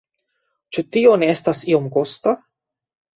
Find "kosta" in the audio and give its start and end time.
1.99-2.33